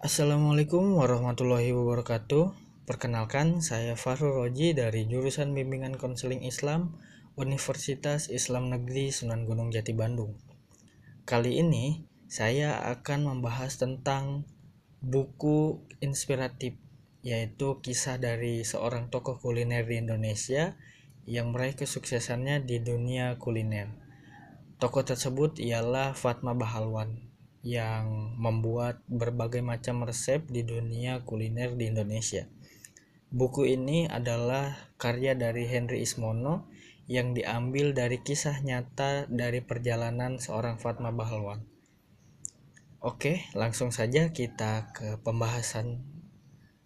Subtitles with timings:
[0.00, 2.56] Assalamualaikum warahmatullahi wabarakatuh.
[2.88, 6.96] Perkenalkan, saya Farul Roji dari jurusan Bimbingan Konseling Islam
[7.36, 10.40] Universitas Islam Negeri Sunan Gunung Jati Bandung.
[11.28, 14.48] Kali ini saya akan membahas tentang
[15.04, 16.80] buku inspiratif
[17.20, 20.80] yaitu kisah dari seorang tokoh kuliner di Indonesia
[21.28, 24.03] yang meraih kesuksesannya di dunia kuliner.
[24.84, 27.16] Tokoh tersebut ialah Fatma Bahalwan
[27.64, 32.44] yang membuat berbagai macam resep di dunia kuliner di Indonesia.
[33.32, 36.68] Buku ini adalah karya dari Henry Ismono
[37.08, 41.64] yang diambil dari kisah nyata dari perjalanan seorang Fatma Bahalwan.
[43.00, 46.04] Oke, langsung saja kita ke pembahasan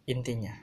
[0.07, 0.55] intinya.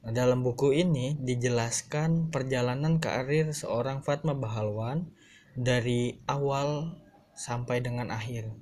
[0.00, 5.12] Dalam buku ini dijelaskan perjalanan karir seorang Fatma Bahalwan
[5.56, 7.00] dari awal
[7.32, 8.52] sampai dengan akhir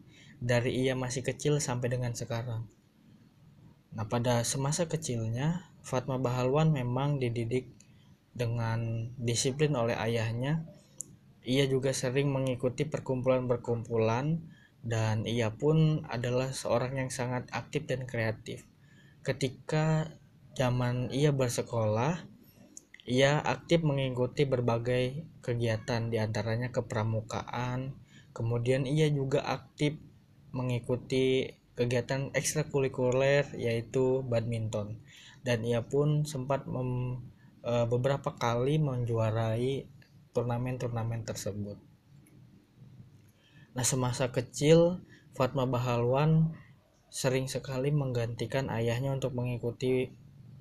[0.45, 2.69] dari ia masih kecil sampai dengan sekarang.
[3.97, 7.73] Nah, pada semasa kecilnya, Fatma Bahalwan memang dididik
[8.37, 10.69] dengan disiplin oleh ayahnya.
[11.49, 14.45] Ia juga sering mengikuti perkumpulan-perkumpulan
[14.85, 18.69] dan ia pun adalah seorang yang sangat aktif dan kreatif.
[19.25, 20.13] Ketika
[20.53, 22.21] zaman ia bersekolah,
[23.05, 27.93] ia aktif mengikuti berbagai kegiatan di antaranya kepramukaan,
[28.33, 30.01] kemudian ia juga aktif
[30.57, 35.05] mengikuti kegiatan ekstrakurikuler yaitu badminton
[35.45, 37.21] dan ia pun sempat mem,
[37.61, 39.85] e, beberapa kali menjuarai
[40.33, 41.77] turnamen-turnamen tersebut.
[43.75, 46.55] Nah, semasa kecil Fatma Bahalwan
[47.11, 50.11] sering sekali menggantikan ayahnya untuk mengikuti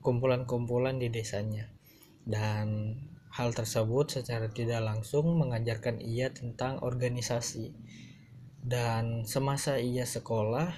[0.06, 1.73] kumpulan-kumpulan di desanya.
[2.24, 2.98] Dan
[3.34, 7.74] hal tersebut secara tidak langsung mengajarkan ia tentang organisasi
[8.64, 10.72] dan semasa ia sekolah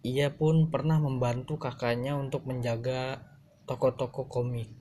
[0.00, 3.20] ia pun pernah membantu kakaknya untuk menjaga
[3.68, 4.72] toko-toko komik.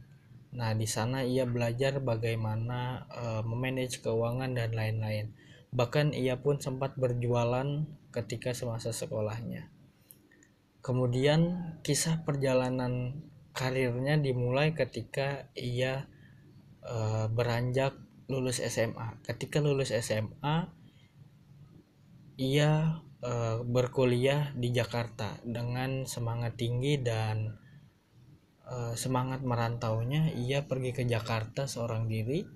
[0.56, 5.36] Nah, di sana ia belajar bagaimana uh, memanage keuangan dan lain-lain.
[5.76, 9.70] Bahkan ia pun sempat berjualan ketika semasa sekolahnya.
[10.80, 13.20] Kemudian kisah perjalanan
[13.60, 16.08] karirnya dimulai ketika ia
[16.88, 18.00] uh, beranjak
[18.32, 19.20] lulus SMA.
[19.28, 20.72] Ketika lulus SMA,
[22.40, 27.60] ia uh, berkuliah di Jakarta dengan semangat tinggi dan
[28.64, 32.48] uh, semangat merantaunya ia pergi ke Jakarta seorang diri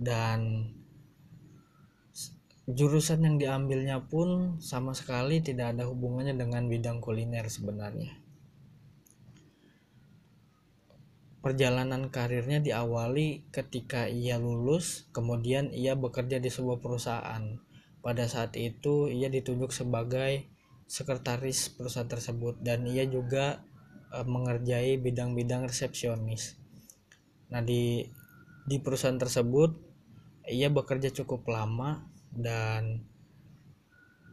[0.00, 0.72] dan
[2.66, 8.25] jurusan yang diambilnya pun sama sekali tidak ada hubungannya dengan bidang kuliner sebenarnya
[11.46, 17.62] perjalanan karirnya diawali ketika ia lulus kemudian ia bekerja di sebuah perusahaan
[18.02, 20.50] pada saat itu ia ditunjuk sebagai
[20.90, 23.62] sekretaris perusahaan tersebut dan ia juga
[24.10, 26.58] e, mengerjai bidang-bidang resepsionis.
[27.54, 28.02] Nah, di
[28.66, 29.70] di perusahaan tersebut
[30.50, 33.06] ia bekerja cukup lama dan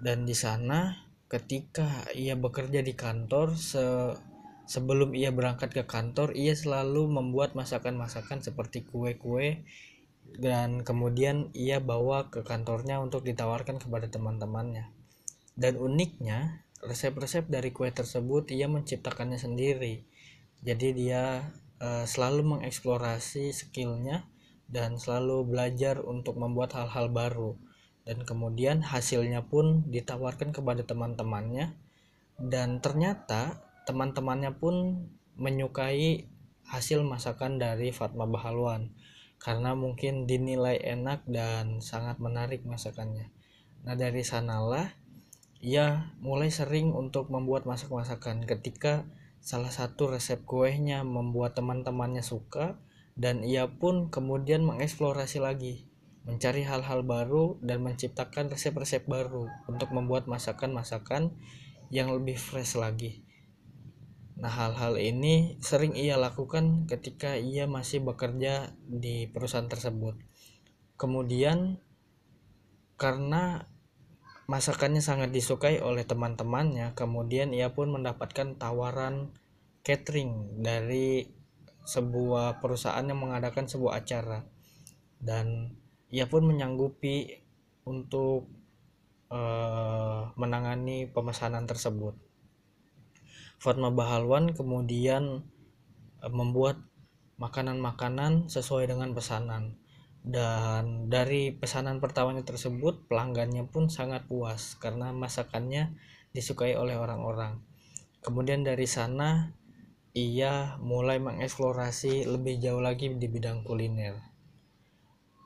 [0.02, 3.86] dan di sana ketika ia bekerja di kantor se
[4.64, 9.64] sebelum ia berangkat ke kantor ia selalu membuat masakan-masakan seperti kue-kue
[10.40, 14.90] dan kemudian ia bawa ke kantornya untuk ditawarkan kepada teman-temannya.
[15.54, 20.02] Dan uniknya, resep-resep dari kue tersebut ia menciptakannya sendiri.
[20.66, 24.26] Jadi dia uh, selalu mengeksplorasi skillnya
[24.66, 27.54] dan selalu belajar untuk membuat hal-hal baru.
[28.04, 31.72] Dan kemudian hasilnya pun ditawarkan kepada teman-temannya
[32.36, 36.30] dan ternyata teman-temannya pun menyukai
[36.68, 38.96] hasil masakan dari Fatma Bahalwan
[39.44, 43.28] karena mungkin dinilai enak dan sangat menarik masakannya.
[43.84, 44.96] Nah, dari sanalah
[45.60, 49.08] ia mulai sering untuk membuat masak-masakan ketika
[49.44, 52.80] salah satu resep kuenya membuat teman-temannya suka
[53.20, 55.88] dan ia pun kemudian mengeksplorasi lagi,
[56.24, 61.36] mencari hal-hal baru dan menciptakan resep-resep baru untuk membuat masakan-masakan
[61.92, 63.23] yang lebih fresh lagi.
[64.34, 70.18] Nah, hal-hal ini sering ia lakukan ketika ia masih bekerja di perusahaan tersebut.
[70.98, 71.78] Kemudian,
[72.98, 73.70] karena
[74.50, 79.32] masakannya sangat disukai oleh teman-temannya, kemudian ia pun mendapatkan tawaran
[79.86, 81.30] catering dari
[81.84, 84.48] sebuah perusahaan yang mengadakan sebuah acara,
[85.20, 85.76] dan
[86.08, 87.44] ia pun menyanggupi
[87.84, 88.48] untuk
[89.28, 92.16] uh, menangani pemesanan tersebut.
[93.64, 95.48] Fatma Bahalwan kemudian
[96.20, 96.84] e, membuat
[97.40, 99.80] makanan-makanan sesuai dengan pesanan.
[100.20, 105.96] Dan dari pesanan pertamanya tersebut pelanggannya pun sangat puas karena masakannya
[106.36, 107.64] disukai oleh orang-orang.
[108.20, 109.56] Kemudian dari sana
[110.12, 114.20] ia mulai mengeksplorasi lebih jauh lagi di bidang kuliner.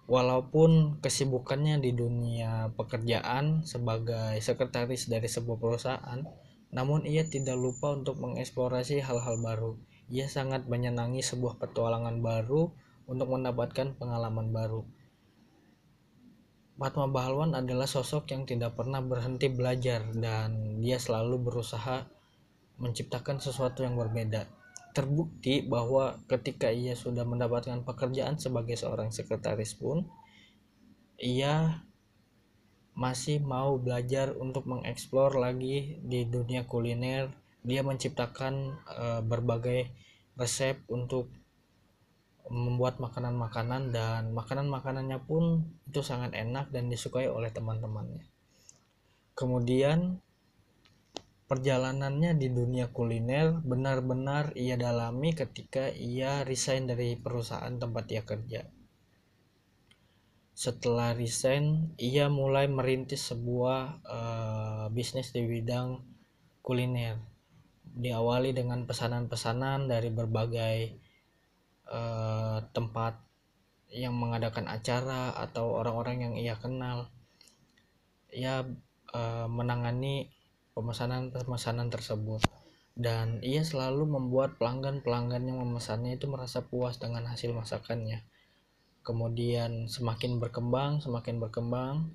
[0.09, 8.19] Walaupun kesibukannya di dunia pekerjaan sebagai sekretaris dari sebuah perusahaan namun ia tidak lupa untuk
[8.19, 12.71] mengeksplorasi hal-hal baru ia sangat menyenangi sebuah petualangan baru
[13.11, 14.87] untuk mendapatkan pengalaman baru.
[16.77, 22.07] Fatma Bahalwan adalah sosok yang tidak pernah berhenti belajar dan dia selalu berusaha
[22.77, 24.47] menciptakan sesuatu yang berbeda.
[24.93, 30.05] Terbukti bahwa ketika ia sudah mendapatkan pekerjaan sebagai seorang sekretaris pun,
[31.17, 31.83] ia
[32.97, 37.29] masih mau belajar untuk mengeksplor lagi di dunia kuliner.
[37.61, 38.53] Dia menciptakan
[38.89, 39.93] uh, berbagai
[40.33, 41.29] resep untuk
[42.49, 48.23] membuat makanan-makanan dan makanan-makanannya pun itu sangat enak dan disukai oleh teman-temannya.
[49.37, 50.17] Kemudian
[51.45, 58.65] perjalanannya di dunia kuliner benar-benar ia dalami ketika ia resign dari perusahaan tempat ia kerja.
[60.57, 66.01] Setelah resign, ia mulai merintis sebuah uh, bisnis di bidang
[66.65, 67.21] kuliner.
[67.85, 70.97] Diawali dengan pesanan-pesanan dari berbagai
[71.93, 73.21] uh, tempat
[73.93, 77.13] yang mengadakan acara atau orang-orang yang ia kenal.
[78.33, 78.65] Ia
[79.13, 80.33] uh, menangani
[80.73, 82.41] pemesanan-pemesanan tersebut.
[82.97, 88.25] Dan ia selalu membuat pelanggan-pelanggan yang memesannya itu merasa puas dengan hasil masakannya
[89.07, 92.11] kemudian semakin berkembang semakin berkembang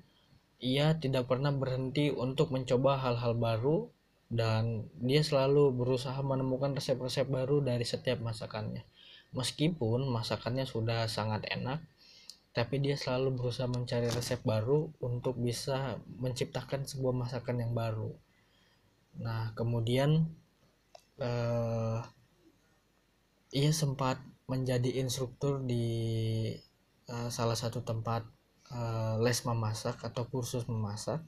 [0.61, 3.89] ia tidak pernah berhenti untuk mencoba hal-hal baru
[4.29, 8.85] dan dia selalu berusaha menemukan resep-resep baru dari setiap masakannya
[9.33, 11.81] Meskipun masakannya sudah sangat enak,
[12.53, 18.13] tapi dia selalu berusaha mencari resep baru untuk bisa menciptakan sebuah masakan yang baru.
[19.17, 20.29] Nah, kemudian
[21.17, 21.99] eh,
[23.57, 25.89] ia sempat menjadi instruktur di
[27.09, 28.23] eh, salah satu tempat
[28.71, 31.23] eh, les memasak atau kursus memasak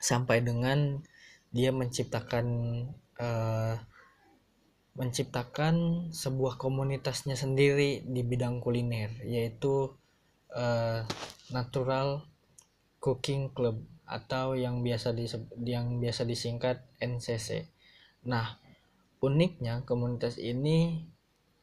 [0.00, 1.04] sampai dengan
[1.52, 2.46] dia menciptakan
[3.18, 3.76] eh,
[4.94, 9.94] menciptakan sebuah komunitasnya sendiri di bidang kuliner yaitu
[11.54, 12.26] Natural
[12.98, 15.30] Cooking Club atau yang biasa di
[15.62, 17.70] yang biasa disingkat NCC.
[18.26, 18.58] Nah,
[19.22, 21.06] uniknya komunitas ini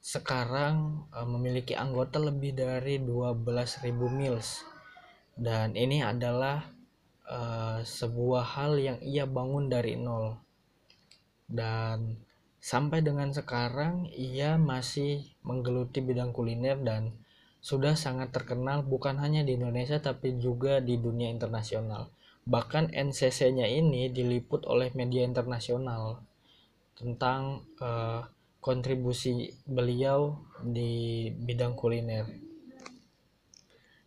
[0.07, 4.63] sekarang uh, memiliki anggota lebih dari 12.000 meals
[5.35, 6.63] dan ini adalah
[7.27, 10.39] uh, sebuah hal yang ia bangun dari nol
[11.51, 12.23] dan
[12.67, 17.15] Sampai dengan sekarang ia masih menggeluti bidang kuliner dan
[17.63, 22.11] sudah sangat terkenal bukan hanya di Indonesia tapi juga di dunia internasional.
[22.43, 26.27] Bahkan NCC-nya ini diliput oleh media internasional
[26.99, 28.27] tentang uh,
[28.59, 32.25] kontribusi beliau di bidang kuliner.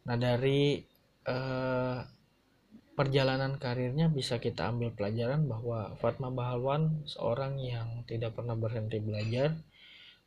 [0.07, 0.81] Nah, dari
[1.29, 1.99] uh,
[2.99, 9.57] perjalanan karirnya bisa kita ambil pelajaran bahwa Fatma Bahalwan seorang yang tidak pernah berhenti belajar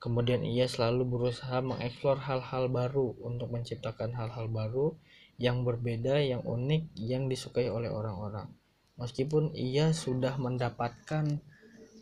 [0.04, 5.00] kemudian ia selalu berusaha mengeksplor hal-hal baru untuk menciptakan hal-hal baru
[5.40, 8.52] yang berbeda, yang unik, yang disukai oleh orang-orang.
[9.00, 11.40] Meskipun ia sudah mendapatkan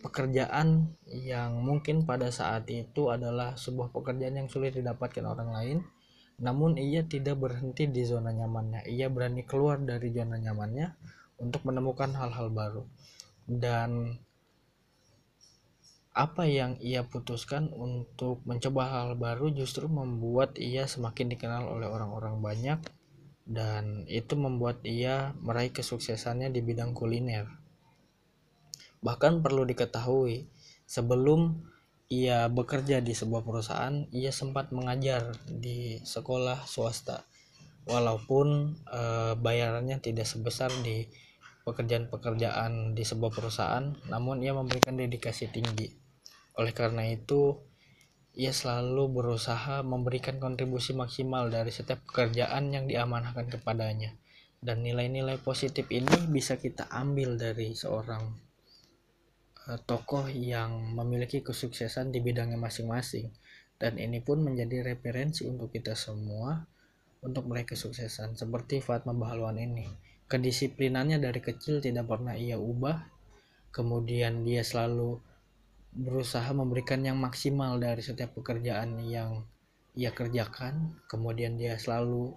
[0.01, 5.77] pekerjaan yang mungkin pada saat itu adalah sebuah pekerjaan yang sulit didapatkan orang lain,
[6.41, 8.89] namun ia tidak berhenti di zona nyamannya.
[8.89, 10.88] Ia berani keluar dari zona nyamannya
[11.38, 12.84] untuk menemukan hal-hal baru.
[13.46, 14.17] Dan
[16.12, 22.43] apa yang ia putuskan untuk mencoba hal baru justru membuat ia semakin dikenal oleh orang-orang
[22.43, 22.79] banyak
[23.48, 27.61] dan itu membuat ia meraih kesuksesannya di bidang kuliner.
[29.01, 30.46] Bahkan perlu diketahui,
[30.86, 31.58] sebelum
[32.12, 37.25] ia bekerja di sebuah perusahaan, ia sempat mengajar di sekolah swasta.
[37.89, 39.01] Walaupun e,
[39.41, 41.10] bayarannya tidak sebesar di
[41.65, 45.89] pekerjaan-pekerjaan di sebuah perusahaan, namun ia memberikan dedikasi tinggi.
[46.62, 47.58] Oleh karena itu,
[48.38, 54.13] ia selalu berusaha memberikan kontribusi maksimal dari setiap pekerjaan yang diamanahkan kepadanya.
[54.62, 58.50] Dan nilai-nilai positif ini bisa kita ambil dari seorang
[59.86, 63.30] tokoh yang memiliki kesuksesan di bidangnya masing-masing.
[63.77, 66.62] Dan ini pun menjadi referensi untuk kita semua
[67.22, 69.86] untuk meraih kesuksesan seperti Fatma Bahalwan ini.
[70.25, 72.98] Kedisiplinannya dari kecil tidak pernah ia ubah.
[73.72, 75.18] Kemudian dia selalu
[75.91, 79.46] berusaha memberikan yang maksimal dari setiap pekerjaan yang
[79.94, 80.98] ia kerjakan.
[81.06, 82.34] Kemudian dia selalu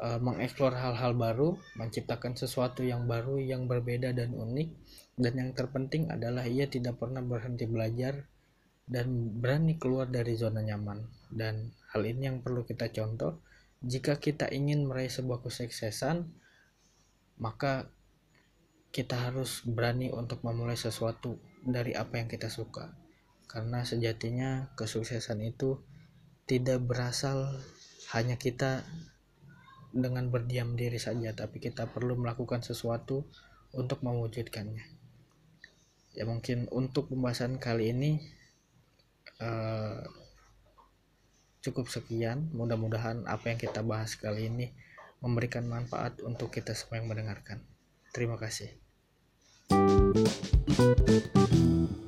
[0.00, 4.70] uh, mengeksplor hal-hal baru menciptakan sesuatu yang baru yang berbeda dan unik
[5.14, 8.26] dan yang terpenting adalah ia tidak pernah berhenti belajar
[8.84, 11.06] dan berani keluar dari zona nyaman.
[11.30, 13.38] Dan hal ini yang perlu kita contoh.
[13.84, 16.26] Jika kita ingin meraih sebuah kesuksesan
[17.38, 17.90] maka
[18.94, 22.94] kita harus berani untuk memulai sesuatu dari apa yang kita suka.
[23.46, 25.78] Karena sejatinya kesuksesan itu
[26.50, 27.54] tidak berasal
[28.14, 28.82] hanya kita
[29.94, 33.30] dengan berdiam diri saja tapi kita perlu melakukan sesuatu
[33.70, 35.03] untuk mewujudkannya
[36.14, 38.22] ya mungkin untuk pembahasan kali ini
[39.42, 40.02] uh,
[41.60, 42.50] cukup sekian.
[42.54, 44.70] Mudah-mudahan apa yang kita bahas kali ini
[45.18, 47.60] memberikan manfaat untuk kita semua yang mendengarkan.
[48.14, 48.70] Terima kasih.
[49.64, 52.03] thank you